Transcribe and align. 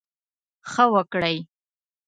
ښه 0.71 0.85
وکړٸ. 0.93 1.37